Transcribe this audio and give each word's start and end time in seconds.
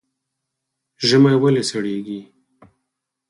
ژمی 1.07 1.35
ولې 1.41 1.63
سړیږي؟ 1.69 2.19